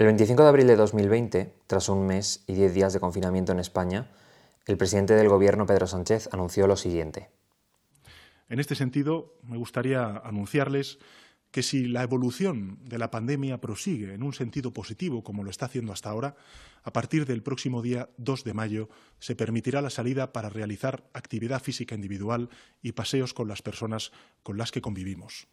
[0.00, 3.58] El 25 de abril de 2020, tras un mes y diez días de confinamiento en
[3.58, 4.10] España,
[4.64, 7.28] el presidente del Gobierno, Pedro Sánchez, anunció lo siguiente.
[8.48, 11.00] En este sentido, me gustaría anunciarles
[11.50, 15.66] que si la evolución de la pandemia prosigue en un sentido positivo, como lo está
[15.66, 16.34] haciendo hasta ahora,
[16.82, 18.88] a partir del próximo día 2 de mayo
[19.18, 22.48] se permitirá la salida para realizar actividad física individual
[22.80, 24.12] y paseos con las personas
[24.42, 25.46] con las que convivimos.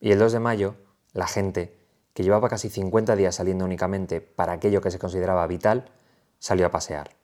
[0.00, 0.76] Y el 2 de mayo,
[1.12, 1.79] la gente,
[2.14, 5.90] que llevaba casi 50 días saliendo únicamente para aquello que se consideraba vital,
[6.38, 7.16] salió a pasear.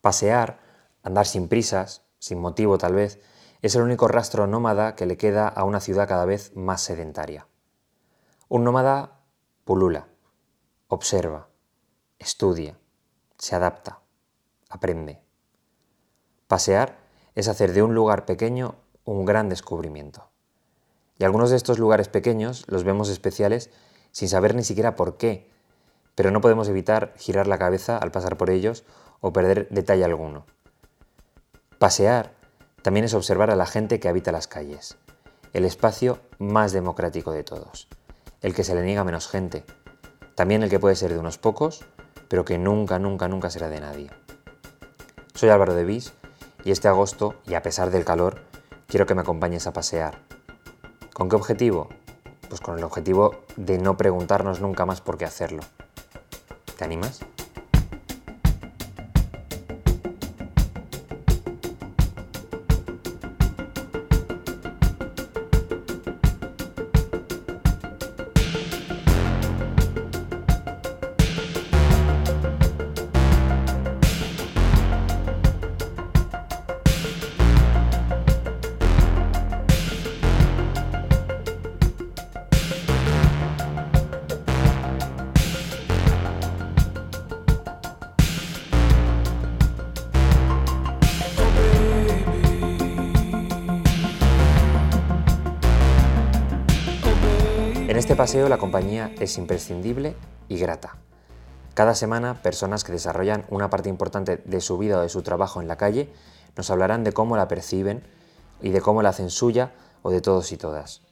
[0.00, 0.60] Pasear,
[1.02, 3.20] andar sin prisas, sin motivo tal vez,
[3.62, 7.48] es el único rastro nómada que le queda a una ciudad cada vez más sedentaria.
[8.48, 9.20] Un nómada
[9.64, 10.06] pulula,
[10.88, 11.48] observa,
[12.18, 12.78] estudia,
[13.38, 14.00] se adapta,
[14.68, 15.20] aprende.
[16.46, 16.98] Pasear
[17.34, 20.28] es hacer de un lugar pequeño un gran descubrimiento.
[21.18, 23.70] Y algunos de estos lugares pequeños los vemos especiales
[24.12, 25.50] sin saber ni siquiera por qué,
[26.14, 28.84] pero no podemos evitar girar la cabeza al pasar por ellos
[29.20, 30.46] o perder detalle alguno.
[31.78, 32.34] Pasear
[32.82, 34.96] también es observar a la gente que habita las calles,
[35.52, 37.88] el espacio más democrático de todos,
[38.40, 39.64] el que se le niega menos gente,
[40.34, 41.84] también el que puede ser de unos pocos,
[42.28, 44.10] pero que nunca, nunca, nunca será de nadie.
[45.34, 46.12] Soy Álvaro de Vis
[46.64, 48.42] y este agosto, y a pesar del calor,
[48.86, 50.25] quiero que me acompañes a pasear.
[51.16, 51.88] ¿Con qué objetivo?
[52.50, 55.62] Pues con el objetivo de no preguntarnos nunca más por qué hacerlo.
[56.76, 57.20] ¿Te animas?
[98.16, 100.16] Este paseo la compañía es imprescindible
[100.48, 100.96] y grata.
[101.74, 105.60] Cada semana, personas que desarrollan una parte importante de su vida o de su trabajo
[105.60, 106.08] en la calle
[106.56, 108.02] nos hablarán de cómo la perciben
[108.62, 111.02] y de cómo la hacen suya o de todos y todas.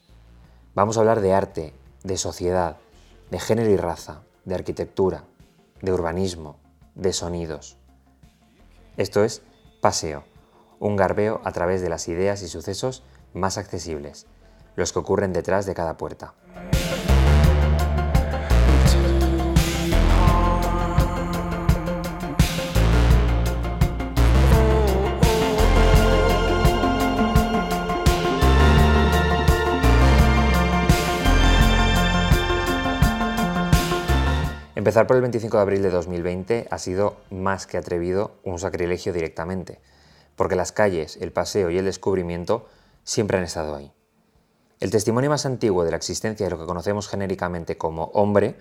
[0.75, 2.78] Vamos a hablar de arte, de sociedad,
[3.31, 5.25] de género y raza, de arquitectura,
[5.82, 6.56] de urbanismo,
[6.94, 7.76] de sonidos.
[8.97, 9.42] Esto es
[9.82, 10.25] Paseo,
[10.78, 13.03] un garbeo a través de las ideas y sucesos
[13.34, 14.26] más accesibles,
[14.75, 16.32] los que ocurren detrás de cada puerta.
[34.84, 39.15] Empezar por el 25 de abril de 2020 ha sido más que atrevido un sacrilegio
[39.15, 39.81] directamente,
[40.37, 42.67] porque las calles, el paseo y el descubrimiento
[43.03, 43.95] siempre han estado ahí.
[44.81, 48.59] El testimonio más antiguo de la existencia de lo que conocemos genéricamente como hombre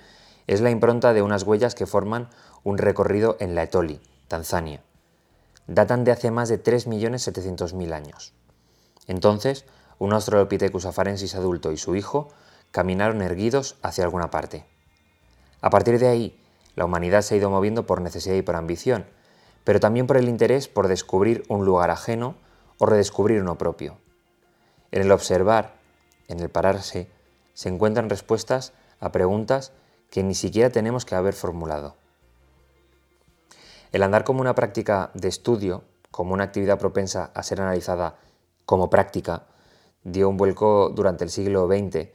[0.47, 2.29] es la impronta de unas huellas que forman
[2.63, 4.81] un recorrido en la Etoli, Tanzania.
[5.67, 8.33] Datan de hace más de 3.700.000 años.
[9.07, 9.65] Entonces,
[9.99, 12.29] un Australopithecus afarensis adulto y su hijo
[12.71, 14.71] caminaron erguidos hacia alguna parte.
[15.63, 16.37] A partir de ahí,
[16.75, 19.05] la humanidad se ha ido moviendo por necesidad y por ambición,
[19.63, 22.35] pero también por el interés por descubrir un lugar ajeno
[22.79, 23.97] o redescubrir uno propio.
[24.91, 25.75] En el observar,
[26.27, 27.07] en el pararse,
[27.53, 29.71] se encuentran respuestas a preguntas
[30.09, 31.95] que ni siquiera tenemos que haber formulado.
[33.93, 38.17] El andar como una práctica de estudio, como una actividad propensa a ser analizada
[38.65, 39.43] como práctica,
[40.03, 42.09] dio un vuelco durante el siglo XX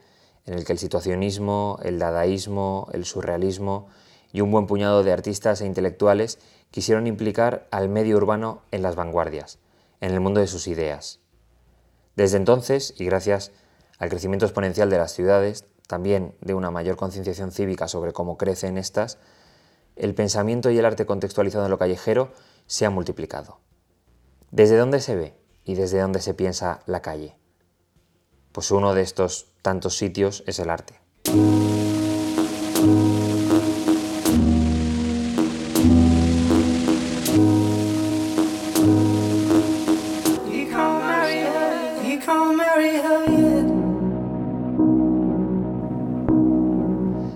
[0.48, 3.88] en el que el situacionismo, el dadaísmo, el surrealismo
[4.32, 6.38] y un buen puñado de artistas e intelectuales
[6.70, 9.58] quisieron implicar al medio urbano en las vanguardias,
[10.00, 11.20] en el mundo de sus ideas.
[12.16, 13.52] Desde entonces, y gracias
[13.98, 18.78] al crecimiento exponencial de las ciudades, también de una mayor concienciación cívica sobre cómo crecen
[18.78, 19.18] estas,
[19.96, 22.32] el pensamiento y el arte contextualizado en lo callejero
[22.66, 23.60] se han multiplicado.
[24.50, 25.34] ¿Desde dónde se ve
[25.64, 27.36] y desde dónde se piensa la calle?
[28.52, 30.94] Pues uno de estos tantos sitios es el arte.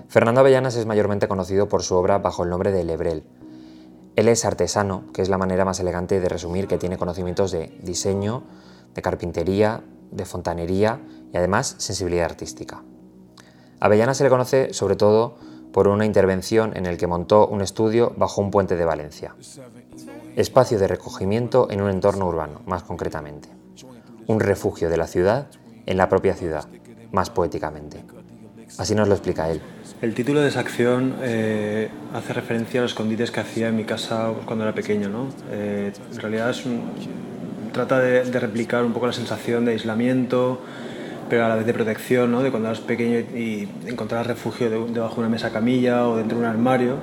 [0.09, 3.25] Fernando Avellanas es mayormente conocido por su obra bajo el nombre de Lebrel.
[4.17, 7.79] Él es artesano, que es la manera más elegante de resumir que tiene conocimientos de
[7.83, 8.45] diseño,
[8.95, 9.83] de carpintería,
[10.13, 11.01] de fontanería
[11.33, 12.83] y además sensibilidad artística.
[13.81, 15.35] Avellana se le conoce sobre todo
[15.73, 19.35] por una intervención en el que montó un estudio bajo un puente de Valencia.
[20.37, 23.49] Espacio de recogimiento en un entorno urbano, más concretamente.
[24.27, 25.49] Un refugio de la ciudad
[25.87, 26.67] en la propia ciudad,
[27.11, 28.05] más poéticamente.
[28.79, 29.61] Así nos lo explica él.
[30.01, 33.85] El título de esa acción eh, hace referencia a los escondites que hacía en mi
[33.85, 35.09] casa cuando era pequeño.
[35.09, 35.29] ¿no?
[35.51, 36.65] Eh, en realidad es
[37.73, 40.61] trata de, replicar un poco la sensación de aislamiento,
[41.29, 42.43] pero a la vez de protección, ¿no?
[42.43, 46.45] de cuando eras pequeño y, encontrar refugio debajo de una mesa camilla o dentro de
[46.45, 46.97] un armario.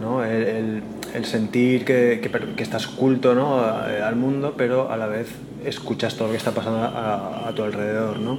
[0.00, 0.24] ¿no?
[0.24, 0.82] El,
[1.24, 3.60] sentir que, estás oculto ¿no?
[3.60, 5.28] al mundo, pero a la vez
[5.64, 8.18] escuchas todo lo que está pasando a, tu alrededor.
[8.18, 8.38] ¿no?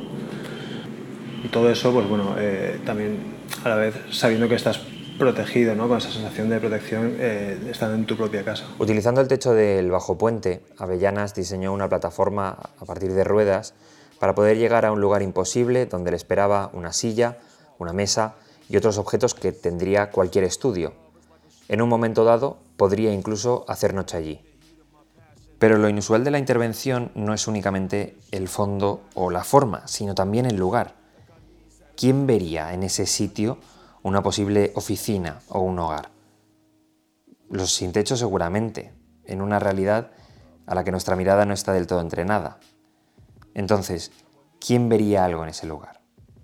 [1.44, 3.18] Y todo eso, pues bueno, eh, también
[3.64, 4.80] a la vez sabiendo que estás
[5.20, 5.88] protegido, ¿no?
[5.88, 8.66] con esa sensación de protección eh, estando en tu propia casa.
[8.80, 13.76] Utilizando el techo del bajo puente, Avellanas diseñó una plataforma a partir de ruedas
[14.20, 17.38] para poder llegar a un lugar imposible donde le esperaba una silla,
[17.78, 18.36] una mesa
[18.68, 20.94] y otros objetos que tendría cualquier estudio.
[21.68, 24.42] En un momento dado podría incluso hacer noche allí.
[25.60, 30.16] Pero lo inusual de la intervención no es únicamente el fondo o la forma, sino
[30.16, 31.00] también el lugar.
[32.00, 33.58] ¿quién vería en ese sitio
[34.04, 36.10] una posible oficina o un hogar?
[37.50, 38.94] Los sin techo seguramente,
[39.26, 40.12] en una realidad
[40.66, 42.60] a la que nuestra mirada no está del todo entrenada.
[43.54, 44.12] Entonces,
[44.60, 46.02] ¿quién vería algo en ese lugar?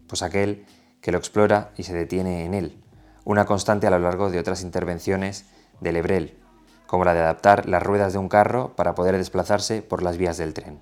[0.08, 0.66] Pues aquel
[1.02, 2.84] que lo explora y se detiene en él,
[3.24, 5.46] una constante a lo largo de otras intervenciones
[5.80, 6.40] de Lebrel,
[6.88, 10.38] como la de adaptar las ruedas de un carro para poder desplazarse por las vías
[10.38, 10.82] del tren.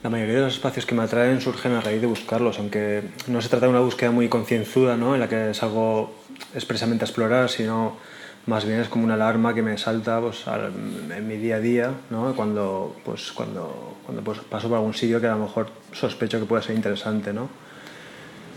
[0.00, 3.40] La mayoría de los espacios que me atraen surgen a raíz de buscarlos, aunque no
[3.40, 5.14] se trata de una búsqueda muy concienzuda, ¿no?
[5.14, 6.14] en la que es algo
[6.54, 7.96] expresamente a explorar, sino
[8.46, 11.90] más bien es como una alarma que me salta pues, en mi día a día,
[12.10, 12.32] ¿no?
[12.36, 16.46] cuando, pues, cuando, cuando pues, paso por algún sitio que a lo mejor sospecho que
[16.46, 17.32] puede ser interesante.
[17.32, 17.48] ¿no?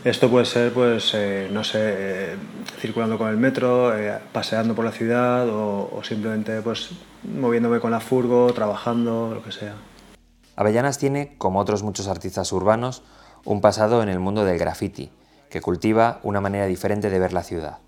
[0.06, 2.36] Esto puede ser, pues, eh, no sé, eh,
[2.80, 6.92] circulando con el metro, eh, paseando por la ciudad o, o simplemente pues,
[7.24, 9.74] moviéndome con la furgo, trabajando, lo que sea.
[10.62, 13.02] Avellanas tiene, como otros muchos artistas urbanos,
[13.46, 15.10] un pasado en el mundo del graffiti,
[15.50, 17.80] que cultiva una manera diferente de ver la ciudad,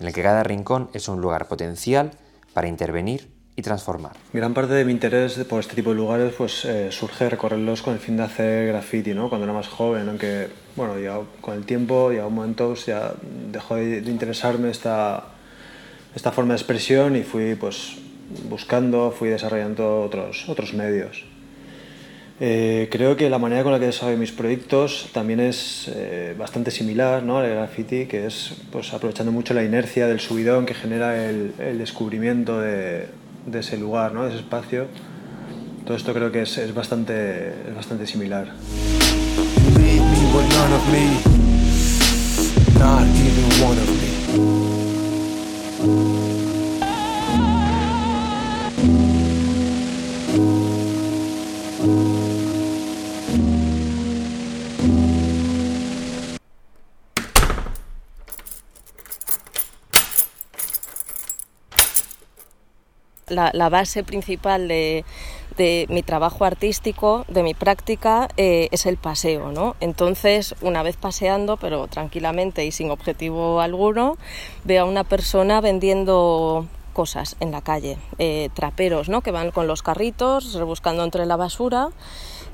[0.00, 2.12] en el que cada rincón es un lugar potencial
[2.54, 4.12] para intervenir y transformar.
[4.32, 7.92] Gran parte de mi interés por este tipo de lugares pues, eh, surge recorrerlos con
[7.92, 9.28] el fin de hacer graffiti, ¿no?
[9.28, 13.12] cuando era más joven, aunque bueno, ya con el tiempo, ya un momento, ya
[13.52, 15.22] dejó de, interesarme esta,
[16.14, 17.98] esta forma de expresión y fui pues,
[18.48, 21.35] buscando, fui desarrollando otros, otros medios.
[22.38, 26.70] Eh, creo que la manera con la que desarrollo mis proyectos también es eh, bastante
[26.70, 27.38] similar ¿no?
[27.38, 32.60] al graffiti, que es pues, aprovechando mucho la inercia del subidón que genera el, descubrimiento
[32.60, 33.06] de,
[33.46, 34.24] de, ese lugar, ¿no?
[34.24, 34.86] de ese espacio.
[35.86, 38.52] Todo esto creo que es, es bastante, es bastante similar.
[63.36, 65.04] La, base principal de,
[65.88, 69.76] mi trabajo artístico, de mi práctica, eh, es el paseo, ¿no?
[69.80, 74.18] Entonces, una vez paseando, pero tranquilamente y sin objetivo alguno,
[74.64, 79.20] veo a una persona vendiendo cosas en la calle, eh, traperos, ¿no?
[79.20, 81.90] Que van con los carritos, rebuscando entre la basura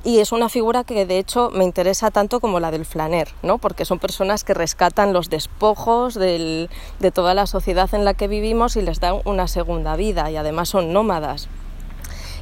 [0.04, 3.58] y es una figura que de hecho me interesa tanto como la del flaner, ¿no?
[3.58, 6.68] porque son personas que rescatan los despojos de
[7.14, 10.68] toda la sociedad en la que vivimos y les dan una segunda vida y además
[10.68, 11.48] son nómadas.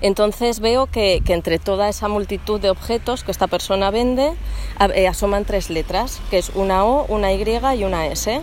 [0.00, 4.32] Entonces veo que, entre toda esa multitud de objetos que esta persona vende
[4.94, 8.40] eh, asoman tres letras, que es una O, una Y y una S.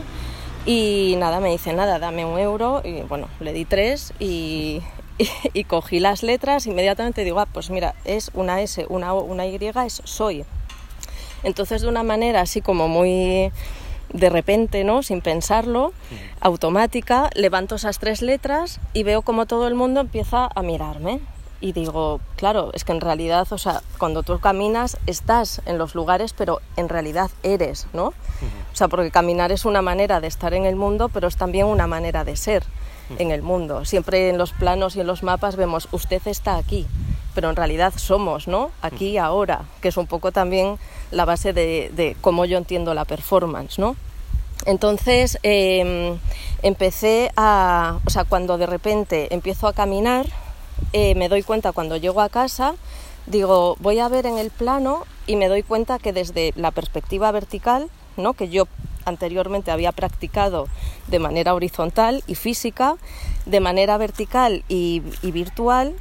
[0.68, 4.82] Y nada, me dice, nada, dame un euro y bueno, le di tres y,
[5.54, 9.46] y, cogí las letras, inmediatamente digo, ah, pues mira, es una S, una O, una
[9.46, 10.46] Y, es soy.
[11.44, 13.52] Entonces, de una manera así como muy
[14.14, 15.04] de repente, ¿no?
[15.04, 15.94] Sin pensarlo,
[16.40, 21.20] automática, levanto esas tres letras y veo como todo el mundo empieza a mirarme.
[21.60, 25.96] Y digo, claro, es que en realidad, o sea, cuando tú caminas estás en los
[25.96, 28.08] lugares, pero en realidad eres, ¿no?
[28.08, 31.66] O sea, porque caminar es una manera de estar en el mundo, pero es también
[31.66, 32.64] una manera de ser
[33.18, 33.86] en el mundo.
[33.86, 36.86] Siempre en los planos y en los mapas vemos usted está aquí,
[37.34, 38.72] pero en realidad somos, ¿no?
[38.82, 40.78] Aquí y ahora, que es un poco también
[41.12, 43.96] la base de, cómo yo entiendo la performance, ¿no?
[44.66, 46.18] Entonces em,
[46.62, 50.26] empecé a, o sea, cuando de repente empiezo a caminar,
[50.94, 52.76] eh, me doy cuenta cuando llego a casa,
[53.28, 57.32] digo, voy a ver en el plano y me doy cuenta que desde la perspectiva
[57.32, 58.34] vertical ¿no?
[58.34, 58.68] que yo
[59.08, 60.68] anteriormente había practicado
[61.08, 62.96] de manera horizontal y física,
[63.46, 65.96] de manera vertical y, virtual,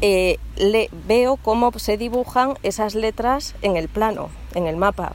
[0.00, 5.12] eh, le, veo cómo se dibujan esas letras en el plano, en el mapa,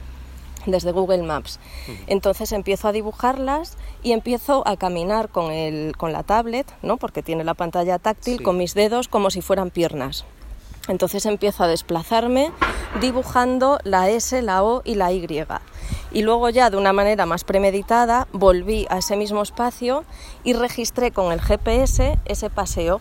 [0.65, 1.59] desde Google Maps.
[2.07, 6.97] Entonces empiezo a dibujarlas y empiezo a caminar con, el, con la tablet, ¿no?
[6.97, 10.25] porque tiene la pantalla táctil, con mis dedos como si fueran piernas.
[10.87, 12.51] Entonces empiezo a desplazarme
[12.99, 15.27] dibujando la S, la O y la Y.
[16.11, 20.03] Y luego ya de una manera más premeditada volví a ese mismo espacio
[20.43, 22.99] y registré con el GPS ese paseo.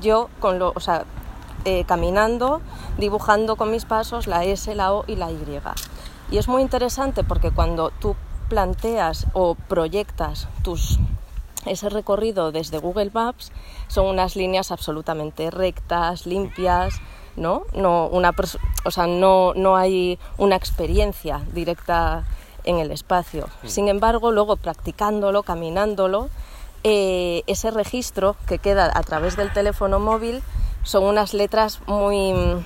[0.00, 1.04] Yo con lo, o sea,
[1.64, 2.62] eh, caminando,
[2.96, 5.44] dibujando con mis pasos la S, la O y la Y.
[6.30, 8.16] Y es muy interesante porque cuando tú
[8.48, 10.98] planteas o proyectas tus
[11.66, 13.50] ese recorrido desde Google Maps
[13.88, 17.00] son unas líneas absolutamente rectas, limpias,
[17.34, 17.64] ¿no?
[17.74, 18.32] No, una
[18.84, 22.24] o sea, no, no hay una experiencia directa
[22.66, 23.48] en el espacio.
[23.62, 23.66] Mm.
[23.68, 26.28] Sin embargo, luego practicándolo, caminándolo,
[26.84, 30.42] eh, ese registro que queda a través del teléfono móvil
[30.82, 32.64] son unas letras muy mm,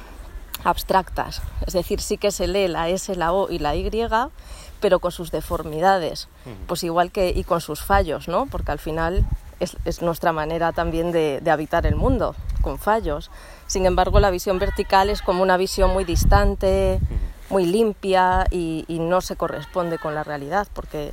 [0.64, 1.42] abstractas.
[1.66, 3.90] Es decir, sí que se lee la S, la O y la Y,
[4.80, 6.66] pero con sus deformidades, mm.
[6.66, 8.47] pues igual que y con sus fallos, ¿no?
[8.47, 9.26] Porque al final
[9.61, 13.30] es, nuestra manera también de, habitar el mundo, con fallos.
[13.66, 17.00] Sin embargo, la visión vertical es como una visión muy distante,
[17.50, 21.12] muy limpia y, no se corresponde con la realidad, porque,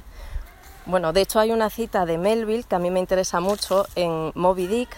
[0.86, 4.32] bueno, de hecho hay una cita de Melville que a mí me interesa mucho en
[4.36, 4.90] Moby Dick,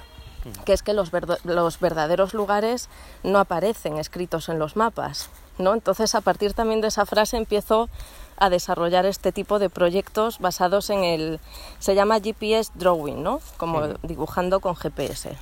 [0.66, 1.12] que es que los,
[1.44, 2.90] los verdaderos lugares
[3.24, 5.74] no aparecen escritos en los mapas, ¿no?
[5.74, 7.90] Entonces, a partir también de esa frase empiezo
[8.38, 11.40] a desarrollar este tipo de proyectos basados en el,
[11.80, 13.42] se llama GPS Drawing, ¿no?
[13.58, 15.38] Como dibujando con GPS.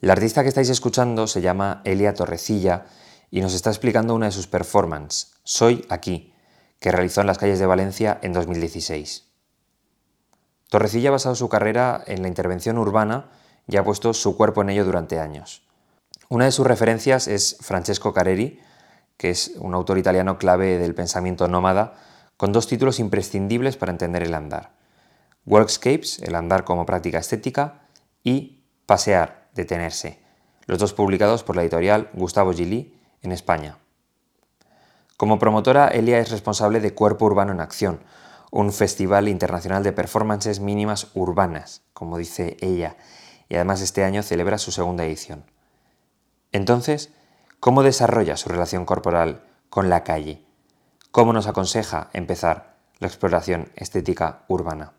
[0.00, 2.86] La artista que estáis escuchando se llama Elia Torrecilla
[3.30, 6.32] y nos está explicando una de sus performances, Soy aquí,
[6.80, 9.24] que realizó en las calles de Valencia en 2016.
[10.68, 13.30] Torrecilla ha basado su carrera en la intervención urbana
[13.68, 15.62] y ha puesto su cuerpo en ello durante años.
[16.28, 18.60] Una de sus referencias es Francesco Careri,
[19.16, 21.94] que es un autor italiano clave del pensamiento nómada,
[22.36, 24.72] con dos títulos imprescindibles para entender el andar.
[25.46, 27.82] Workscapes, el andar como práctica estética,
[28.22, 30.20] y Pasear, detenerse,
[30.66, 33.76] los dos publicados por la editorial Gustavo Gili en España.
[35.16, 38.00] Como promotora, Elia es responsable de Cuerpo Urbano en Acción,
[38.50, 42.96] un festival internacional de performances mínimas urbanas, como dice ella,
[43.48, 45.44] y además este año celebra su segunda edición.
[46.52, 47.10] Entonces,
[47.60, 50.44] ¿Cómo desarrolla su relación corporal con la calle?
[51.10, 54.92] ¿Cómo nos aconseja empezar la exploración estética urbana?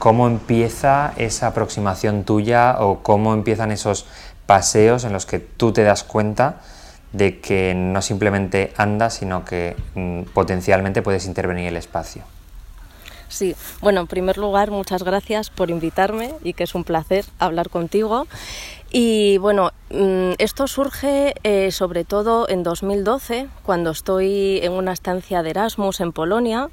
[0.00, 4.06] ¿Cómo empieza esa aproximación tuya o cómo empiezan esos
[4.46, 6.62] paseos en los que tú te das cuenta
[7.12, 12.22] de que no simplemente andas, sino que mm, potencialmente puedes intervenir en el espacio?
[13.28, 17.68] Sí, bueno, en primer lugar, muchas gracias por invitarme y que es un placer hablar
[17.68, 18.26] contigo.
[18.90, 25.42] Y bueno, mm, esto surge eh, sobre todo en 2012, cuando estoy en una estancia
[25.42, 26.70] de Erasmus en Polonia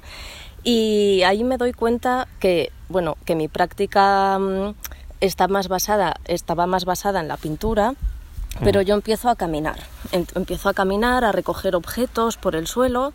[0.64, 4.74] y ahí me doy cuenta que, bueno, que mi práctica mm,
[5.20, 7.94] está más basada, estaba más basada en la pintura,
[8.62, 8.84] pero mm.
[8.84, 9.78] yo empiezo a caminar,
[10.12, 13.12] em, empiezo a caminar, a recoger objetos por el suelo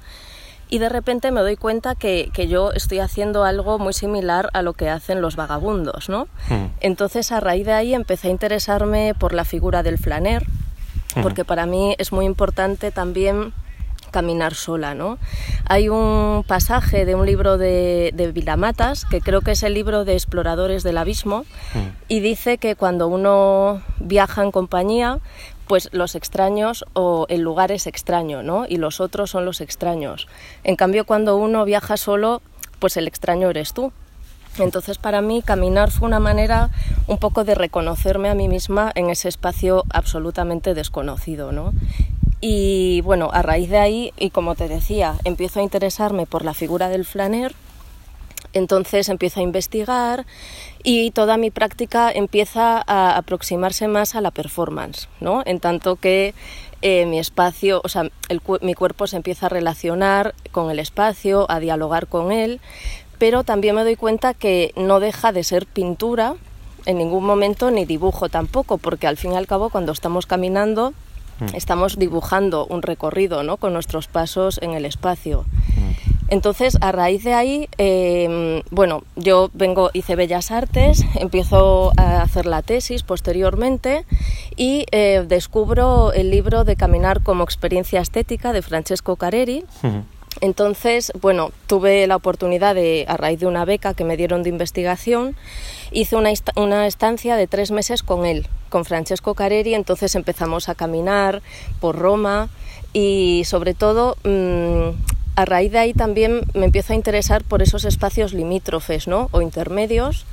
[0.69, 4.73] y de repente me doy cuenta que, yo estoy haciendo algo muy similar a lo
[4.73, 6.27] que hacen los vagabundos, ¿no?
[6.49, 6.67] Hmm.
[6.79, 10.47] Entonces a raíz de ahí empecé a interesarme por la figura del flaner,
[11.21, 13.53] porque para mí es muy importante también
[14.13, 15.17] caminar sola, ¿no?
[15.65, 20.05] Hay un pasaje de un libro de, de Vilamatas, que creo que es el libro
[20.05, 21.43] de Exploradores del Abismo,
[21.73, 22.07] hmm.
[22.07, 25.19] y dice que cuando uno viaja en compañía,
[25.67, 28.65] pues los extraños o el lugar es extraño, ¿no?
[28.69, 30.27] Y los otros son los extraños.
[30.63, 32.41] En cambio, cuando uno viaja solo,
[32.79, 33.91] pues el extraño eres tú.
[34.59, 36.69] Entonces, para mí, caminar fue una manera
[37.07, 41.73] un poco de reconocerme a mí misma en ese espacio absolutamente desconocido, ¿no?
[42.39, 46.53] Y bueno, a raíz de ahí, y como te decía, empiezo a interesarme por la
[46.53, 47.55] figura del flaner,
[48.51, 50.25] entonces empiezo a investigar
[50.83, 55.41] y toda mi práctica empieza a aproximarse más a la performance, ¿no?
[55.45, 56.33] En tanto que
[56.81, 58.09] eh, mi espacio, o sea,
[58.61, 62.59] mi cuerpo se empieza a relacionar con el espacio, a dialogar con él,
[63.23, 66.35] pero también me doy cuenta que no deja de ser pintura
[66.85, 70.91] en ningún momento ni dibujo tampoco, porque al fin y al cabo cuando estamos caminando
[71.39, 71.55] mm.
[71.55, 73.55] estamos dibujando un recorrido ¿no?
[73.55, 75.45] con nuestros pasos en el espacio.
[75.47, 76.13] Mm.
[76.27, 82.45] Entonces, a raíz de ahí, em, bueno, yo vengo, hice Bellas Artes, empiezo a hacer
[82.45, 84.03] la tesis posteriormente
[84.57, 89.63] y eh, descubro el libro de Caminar como experiencia estética de Francesco Careri.
[90.41, 94.49] Entonces, bueno, tuve la oportunidad de, a raíz de una beca que me dieron de
[94.49, 95.35] investigación,
[95.91, 100.75] hice una, una estancia de tres meses con él, con Francesco Careri, entonces empezamos a
[100.75, 101.41] caminar
[101.79, 102.49] por Roma
[102.93, 104.95] y sobre todo mm,
[105.35, 109.29] a raíz de ahí también me empiezo a interesar por esos espacios limítrofes ¿no?
[109.31, 110.25] o intermedios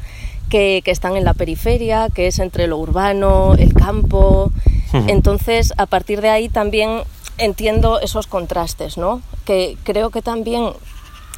[0.50, 4.50] que, están en la periferia, que es entre lo urbano, el campo.
[4.92, 7.02] Entonces, a partir de ahí también
[7.40, 9.22] entiendo esos contrastes, ¿no?
[9.44, 10.72] que creo que también,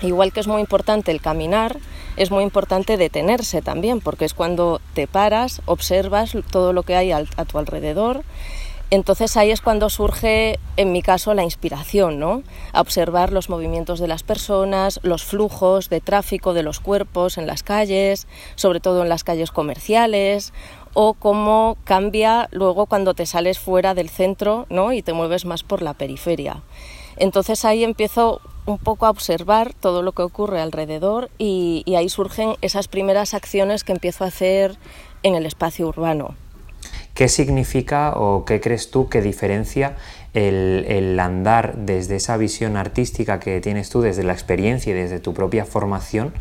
[0.02, 1.78] igual que es muy importante el caminar,
[2.16, 7.12] es muy importante detenerse también, porque es cuando te paras, observas todo lo que hay
[7.12, 8.22] a tu alrededor
[8.92, 12.42] entonces ahí es cuando surge, en mi caso, la inspiración, ¿no?
[12.74, 17.62] Observar los movimientos de las personas, los flujos de tráfico de los cuerpos en las
[17.62, 20.52] calles, sobre todo en las calles comerciales,
[20.94, 24.92] o cómo cambia luego cuando te sales fuera del centro, ¿no?
[24.92, 26.62] Y te mueves más por la periferia.
[27.16, 32.08] Entonces ahí empiezo un poco a observar todo lo que ocurre alrededor y, y ahí
[32.08, 34.76] surgen esas primeras acciones que empiezo a hacer
[35.22, 36.34] en el espacio urbano.
[37.14, 39.96] ¿Qué significa o qué crees tú que diferencia
[40.34, 45.34] el, andar desde esa visión artística que tienes tú, desde la experiencia y desde tu
[45.34, 46.32] propia formación,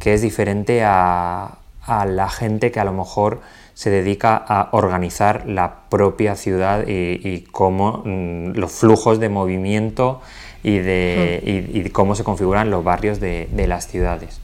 [0.00, 3.40] que es diferente a, la gente que a lo mejor
[3.74, 10.20] se dedica a organizar la propia ciudad y, cómo mm, los flujos de movimiento
[10.62, 11.92] y de, hmm.
[11.92, 14.42] cómo se configuran los barrios de las ciudades.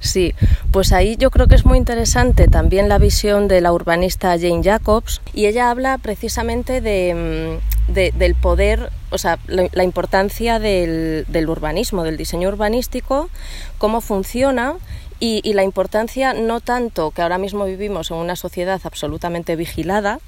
[0.00, 0.34] Sí,
[0.72, 4.62] pues ahí yo creo que es muy interesante también la visión de la urbanista Jane
[4.62, 12.02] Jacobs y ella habla precisamente de, mm, del poder, o sea, la, importancia del, urbanismo,
[12.02, 13.28] del diseño urbanístico,
[13.76, 14.74] cómo funciona
[15.20, 20.18] y, la importancia no tanto que ahora mismo vivimos en una sociedad absolutamente vigilada,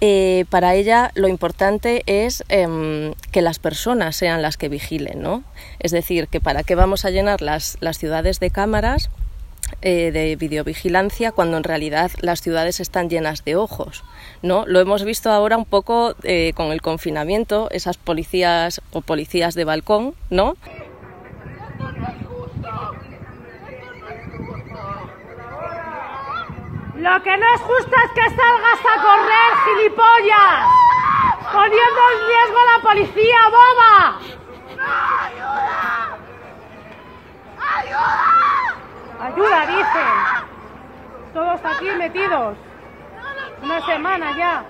[0.00, 5.42] eh, para ella lo importante es em, que las personas sean las que vigilen, ¿no?
[5.80, 9.10] Es decir, que para qué vamos a llenar las, las ciudades de cámaras
[9.82, 14.02] eh, de videovigilancia cuando en realidad las ciudades están llenas de ojos.
[14.42, 14.66] ¿no?
[14.66, 19.64] Lo hemos visto ahora un poco eh, con el confinamiento, esas policías o policías de
[19.64, 20.56] balcón, ¿no?
[26.98, 30.66] Lo que no es justo es que salgas a correr, gilipollas.
[31.52, 34.18] Poniendo en riesgo a la policía, boba.
[35.26, 36.18] ¡Ayuda!
[37.76, 38.18] ¡Ayuda!
[39.20, 40.04] ¡Ayuda, dice!
[41.32, 42.58] Todos aquí metidos.
[43.62, 44.64] Una semana ya.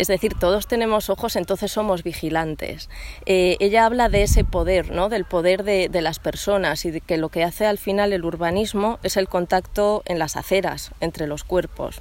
[0.00, 2.88] Es decir, todos tenemos ojos, entonces somos vigilantes.
[3.26, 5.10] Eh, ella habla de ese poder, ¿no?
[5.10, 8.98] del poder de, las personas y de que lo que hace al final el urbanismo
[9.02, 12.00] es el contacto en las aceras entre los cuerpos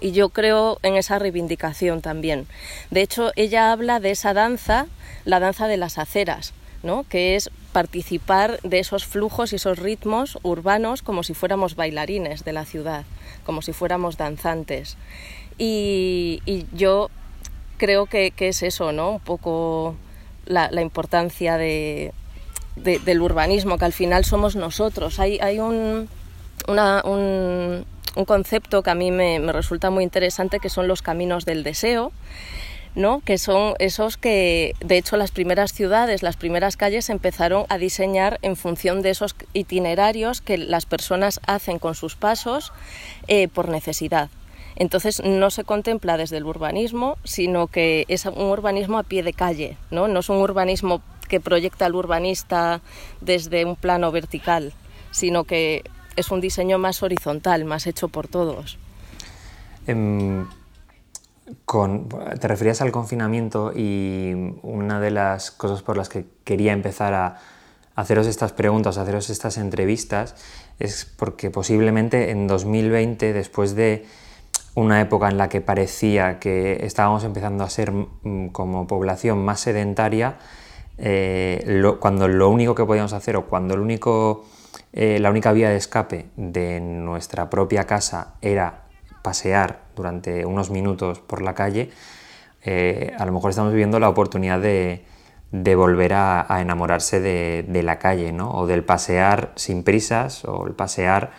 [0.00, 2.46] y yo creo en esa reivindicación también.
[2.92, 4.86] De hecho, ella habla de esa danza,
[5.24, 6.52] la danza de las aceras,
[6.84, 7.02] ¿no?
[7.02, 12.52] que es participar de esos flujos y esos ritmos urbanos como si fuéramos bailarines de
[12.52, 13.04] la ciudad,
[13.44, 14.96] como si fuéramos danzantes.
[15.58, 17.10] Y, y yo
[17.76, 19.12] creo que, es eso, ¿no?
[19.12, 19.96] Un poco
[20.46, 22.12] la, importancia de,
[22.76, 25.20] del urbanismo, que al final somos nosotros.
[25.20, 26.08] Hay, hay un,
[26.68, 27.84] un,
[28.26, 32.12] concepto que a mí me, resulta muy interesante, que son los caminos del deseo,
[32.94, 33.20] ¿no?
[33.20, 38.38] que son esos que, de hecho, las primeras ciudades, las primeras calles empezaron a diseñar
[38.42, 42.72] en función de esos itinerarios que las personas hacen con sus pasos
[43.26, 44.30] eh, por necesidad.
[44.76, 49.32] Entonces no se contempla desde el urbanismo, sino que es un urbanismo a pie de
[49.32, 50.08] calle, ¿no?
[50.08, 52.80] No es un urbanismo que proyecta al urbanista
[53.20, 54.72] desde un plano vertical,
[55.10, 55.84] sino que
[56.16, 58.78] es un diseño más horizontal, más hecho por todos.
[59.86, 60.46] Em,
[62.40, 64.32] te referías al confinamiento y
[64.62, 67.38] una de las cosas por las que quería empezar a
[67.94, 70.34] haceros estas preguntas, a haceros estas entrevistas,
[70.78, 74.06] es porque posiblemente en 2020, después de
[74.74, 79.60] una época en la que parecía que estábamos empezando a ser mm, como población más
[79.60, 80.36] sedentaria,
[80.98, 83.74] eh, cuando lo único que podíamos hacer o cuando
[84.92, 88.84] eh, la única vía de escape de nuestra propia casa era
[89.22, 91.90] pasear durante unos minutos por la calle,
[92.62, 95.04] eh, a lo mejor estamos viviendo la oportunidad de,
[95.76, 98.50] volver a, enamorarse de, de, la calle, ¿no?
[98.52, 101.32] o del pasear sin prisas o el pasear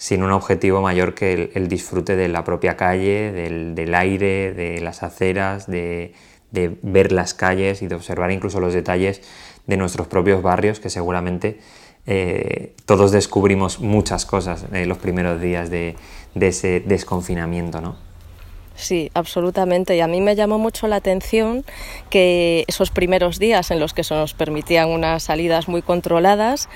[0.00, 5.02] sin un objetivo mayor que el, disfrute de la propia calle, del, aire, de las
[5.02, 6.14] aceras, de,
[6.50, 9.20] ver las calles y de observar incluso los detalles
[9.66, 11.60] de nuestros propios barrios, que seguramente
[12.06, 15.96] eh, todos descubrimos muchas cosas en los primeros días de,
[16.34, 18.09] de ese desconfinamiento, ¿no?
[18.80, 19.94] Sí, absolutamente.
[19.94, 21.64] Y a mí me llamó mucho la atención
[22.08, 26.70] que esos primeros días en los que se nos permitían unas salidas muy controladas,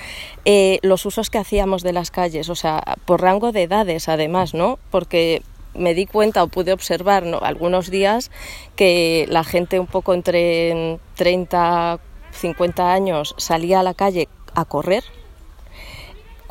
[0.44, 4.52] eh, los usos que hacíamos de las calles, o sea, por rango de edades además,
[4.52, 4.78] ¿no?
[4.90, 7.38] Porque me di cuenta o pude observar ¿no?
[7.38, 8.30] algunos días
[8.76, 12.00] que la gente un poco entre 30,
[12.32, 15.04] 50 años salía a la calle a correr,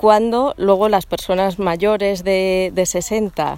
[0.03, 3.57] cuando luego las personas mayores de, 60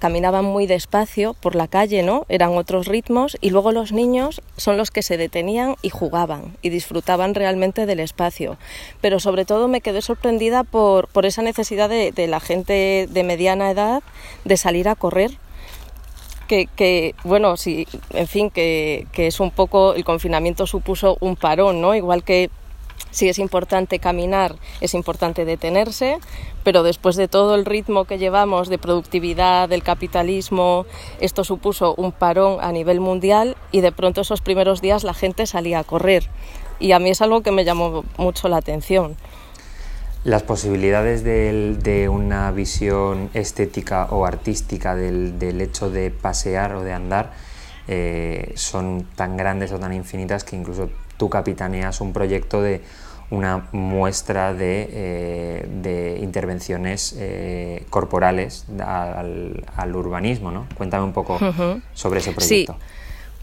[0.00, 2.24] caminaban muy despacio por la calle, ¿no?
[2.30, 6.70] Eran otros ritmos y luego los niños son los que se detenían y jugaban y
[6.70, 8.56] disfrutaban realmente del espacio.
[9.02, 13.70] Pero sobre todo me quedé sorprendida por, por esa necesidad de, la gente de mediana
[13.70, 14.02] edad
[14.46, 15.32] de salir a correr
[16.48, 21.82] que, bueno, sí, en fin, que, que, es un poco, el confinamiento supuso un parón,
[21.82, 21.94] ¿no?
[21.94, 22.48] Igual que
[23.10, 26.18] si es importante caminar, es importante detenerse,
[26.62, 30.86] pero después de todo el ritmo que llevamos de productividad, del capitalismo,
[31.20, 35.46] esto supuso un parón a nivel mundial y de pronto esos primeros días la gente
[35.46, 36.28] salía a correr.
[36.80, 39.16] Y a mí es algo que me llamó mucho la atención.
[40.24, 47.32] Las posibilidades de, una visión estética o artística del, hecho de pasear o de andar
[47.86, 52.80] eh, son tan grandes o tan infinitas que incluso tú capitaneas un proyecto de
[53.30, 60.50] una muestra de, eh, intervenciones eh, corporales al, urbanismo.
[60.50, 60.66] ¿no?
[60.74, 61.38] Cuéntame un poco
[61.92, 62.72] sobre ese proyecto.
[62.72, 62.97] Sí.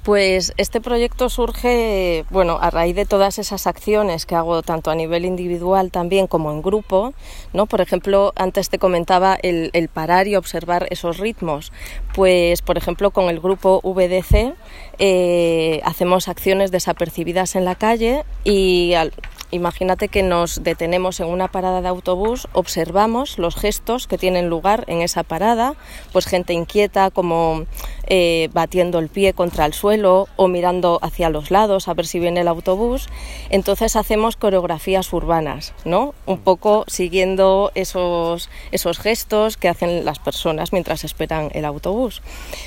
[0.05, 4.95] Pues este proyecto surge, bueno, a raíz de todas esas acciones que hago tanto a
[4.95, 7.15] nivel individual también como en grupo,
[7.53, 7.65] ¿no?
[7.65, 11.71] Por ejemplo, antes te comentaba el, parar y observar esos ritmos.
[12.13, 14.53] Pues, por ejemplo, con el grupo VDC
[14.99, 19.11] eh, hacemos acciones desapercibidas en la calle y al,
[19.55, 24.83] Imagínate que nos detenemos en una parada de autobús, observamos los gestos que tienen lugar
[24.87, 25.75] en esa parada,
[26.11, 27.63] pues gente inquieta como
[28.05, 32.19] eh, batiendo el pie contra el suelo o mirando hacia los lados a ver si
[32.19, 33.07] viene el autobús.
[33.49, 36.13] Entonces hacemos coreografías urbanas, ¿no?
[36.25, 42.21] Un poco siguiendo esos, esos gestos que hacen las personas mientras esperan el autobús.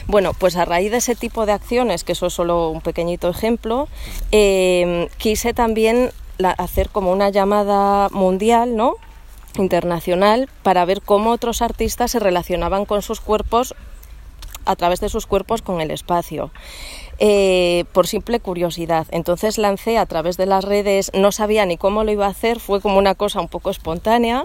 [0.07, 3.29] Bueno, pues a raíz de ese tipo de acciones, que eso es solo un pequeñito
[3.29, 3.89] ejemplo,
[4.33, 6.13] eh, quise también
[6.59, 8.97] hacer como una llamada mundial, ¿no?
[9.57, 13.75] internacional para ver cómo otros artistas se relacionaban con sus cuerpos
[14.65, 16.51] a través de sus cuerpos con el espacio.
[17.21, 19.07] Eh, por simple curiosidad.
[19.11, 22.61] Entonces lancé a través de las redes, no sabía ni cómo lo iba a hacer,
[22.61, 24.45] fue como una cosa un poco espontánea,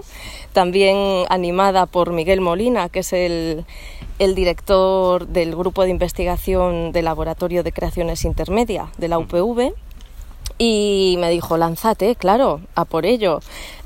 [0.52, 3.64] también animada por Miguel Molina, que es el,
[4.18, 9.74] el director del grupo de investigación del Laboratorio de Creaciones Intermedia de la UPV
[10.58, 13.40] y me dijo, lánzate, claro, a por ello.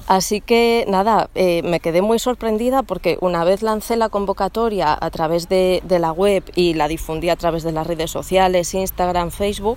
[0.08, 5.10] Así que nada, eh, me quedé muy sorprendida porque una vez lancé la convocatoria a
[5.10, 9.76] través de, la web y la difundí a través de las redes sociales, Instagram, Facebook,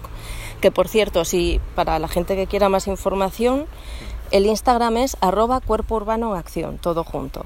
[0.62, 3.66] que por cierto, si para la gente que quiera más información,
[4.32, 7.44] el Instagram es arroba cuerpo urbano acción, todo junto.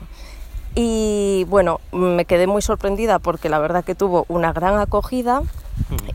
[0.76, 5.42] Y bueno, me quedé muy sorprendida porque la verdad que tuvo una gran acogida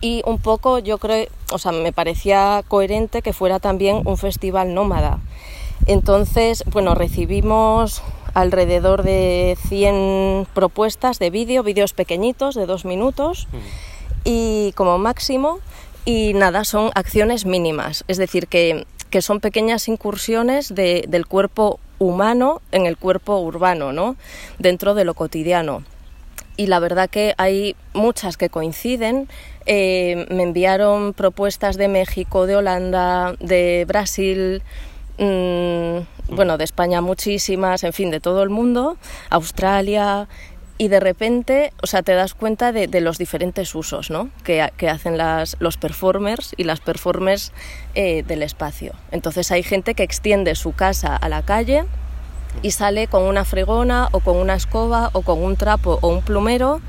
[0.01, 4.75] y un poco yo creo, o sea, me parecía coherente que fuera también un festival
[4.75, 5.21] nómada.
[5.87, 8.03] Entonces, bueno, recibimos
[8.35, 13.49] alrededor de 100 propuestas de vídeo, vídeos pequeñitos de dos minutos
[14.25, 15.59] y como máximo
[16.05, 21.79] y nada, son acciones mínimas, es decir, que, que son pequeñas incursiones de, del cuerpo
[21.99, 24.17] humano en el cuerpo urbano, ¿no?
[24.59, 25.83] dentro de lo cotidiano
[26.61, 29.29] y la verdad que hay muchas que coinciden.
[29.65, 34.63] Eh, me enviaron propuestas de México, de Holanda, de Brasil,
[35.17, 38.99] mm, bueno, de España muchísimas, en fin, de todo el mundo,
[39.31, 40.29] Australia,
[40.77, 44.29] y de repente, o sea, te das cuenta de, los diferentes usos ¿no?
[44.45, 47.53] que, hacen las, los performers y las performers
[47.95, 48.93] eh, del espacio.
[49.13, 51.87] Entonces hay gente que extiende su casa a la calle,
[52.63, 56.23] y sale con una fregona o con una escoba o con un trapo o un
[56.23, 56.81] plumero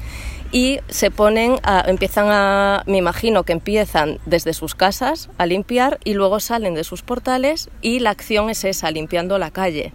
[0.52, 6.00] y se ponen a, empiezan a, me imagino que empiezan desde sus casas a limpiar
[6.04, 9.94] y luego salen de sus portales y la acción es esa, limpiando la calle.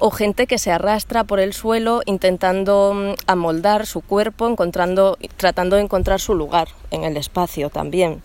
[0.00, 5.76] O gente que se arrastra por el suelo intentando mm, amoldar su cuerpo, encontrando, tratando
[5.76, 8.22] de encontrar su lugar en el espacio también.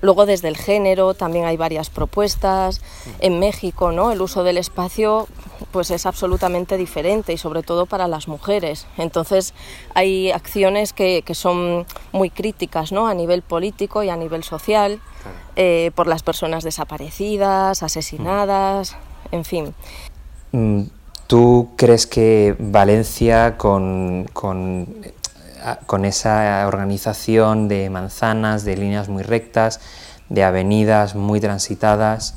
[0.00, 2.80] Luego desde el género también hay varias propuestas.
[3.20, 4.12] En México, ¿no?
[4.12, 5.26] El uso del espacio
[5.72, 8.86] pues es absolutamente diferente y sobre todo para las mujeres.
[8.98, 9.54] Entonces
[9.94, 13.06] hay acciones que, que son muy críticas ¿no?
[13.06, 15.00] a nivel político y a nivel social
[15.56, 18.96] eh, por las personas desaparecidas, asesinadas,
[19.32, 19.74] en fin.
[20.52, 20.82] Mm,
[21.26, 24.86] ¿Tú crees que Valencia con, con,
[25.86, 29.80] con esa organización de manzanas, de líneas muy rectas,
[30.28, 32.36] de avenidas muy transitadas,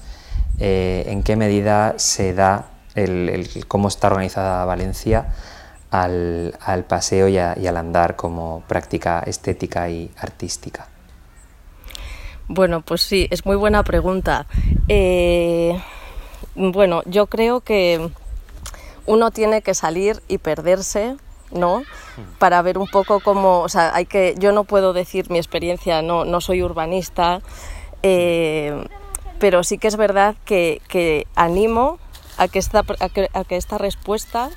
[0.59, 2.65] eh, en qué medida se da
[2.95, 5.27] el, cómo está organizada Valencia
[5.91, 10.87] al, paseo y, al andar como práctica estética y artística?
[12.47, 14.47] Bueno, pues sí, es muy buena pregunta.
[14.87, 15.79] Eh,
[16.55, 18.09] bueno, yo creo que
[19.05, 21.15] uno tiene que salir y perderse,
[21.51, 21.83] ¿no?
[22.37, 26.01] Para ver un poco cómo, o sea, hay que, yo no puedo decir mi experiencia,
[26.01, 27.41] no, no soy urbanista,
[28.03, 28.85] eh,
[29.39, 31.97] pero sí que es verdad que, animo
[32.37, 34.49] a que, esta, a que, esta respuesta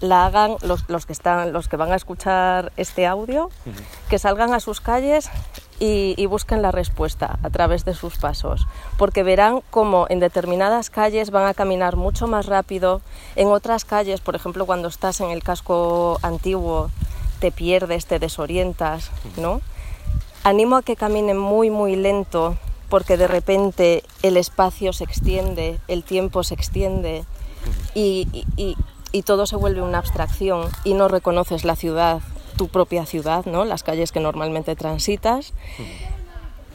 [0.00, 3.50] la hagan los, que están, los que van a escuchar este audio,
[4.08, 5.30] que salgan a sus calles
[5.78, 11.30] y, busquen la respuesta a través de sus pasos, porque verán cómo en determinadas calles
[11.30, 13.02] van a caminar mucho más rápido,
[13.36, 16.90] en otras calles, por ejemplo, cuando estás en el casco antiguo,
[17.40, 19.60] te pierdes, te desorientas, ¿no?
[20.44, 22.56] Animo a que caminen muy, muy lento,
[22.88, 27.24] porque de repente el espacio se extiende, el tiempo se extiende
[27.94, 28.44] y,
[29.24, 32.20] todo se vuelve una abstracción y no reconoces la ciudad,
[32.56, 33.64] tu propia ciudad, ¿no?
[33.64, 35.52] las calles que normalmente transitas,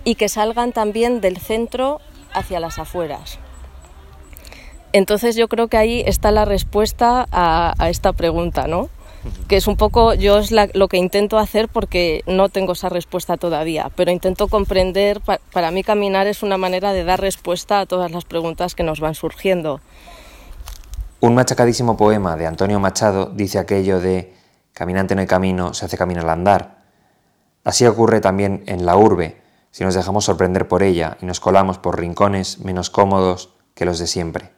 [0.04, 2.00] y que salgan también del centro
[2.34, 3.40] hacia las afueras.
[4.94, 8.90] Entonces yo creo que ahí está la respuesta a, esta pregunta, ¿no?
[9.48, 13.38] que es un poco, yo es lo que intento hacer porque no tengo esa respuesta
[13.38, 15.22] todavía, pero intento comprender,
[15.54, 19.00] para mí caminar es una manera de dar respuesta a todas las preguntas que nos
[19.00, 19.80] van surgiendo.
[21.20, 24.34] Un machacadísimo poema de Antonio Machado dice aquello de
[24.74, 26.84] caminante no hay camino, se hace camino al andar.
[27.64, 31.78] Así ocurre también en la urbe, si nos dejamos sorprender por ella y nos colamos
[31.78, 34.52] por rincones menos cómodos que los de siempre.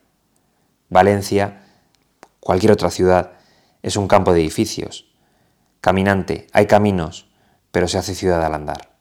[0.90, 1.64] Valencia,
[2.40, 3.32] cualquier otra ciudad,
[3.82, 5.12] es un campo de edificios.
[5.82, 7.28] Caminante, hay caminos,
[7.72, 8.94] pero se hace ciudad al andar.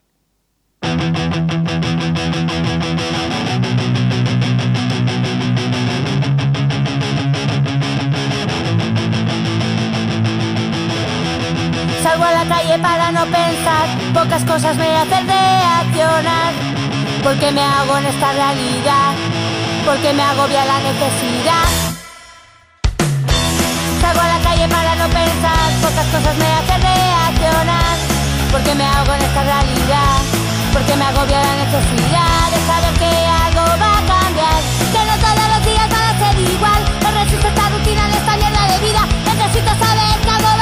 [12.23, 16.53] Salgo a la calle para no pensar, pocas cosas me hacen reaccionar.
[17.21, 19.13] Porque me hago en esta realidad,
[19.85, 21.67] porque me agobia la necesidad.
[24.01, 27.97] Salgo a la calle para no pensar, pocas cosas me hacen reaccionar.
[28.53, 30.19] Porque me hago en esta realidad,
[30.73, 34.61] porque me agobia la necesidad de saber que algo va a cambiar.
[34.95, 38.37] Que no todos los días van a ser igual, no resisto esta rutina en esta
[38.37, 40.62] mierda de vida, necesito saber que algo va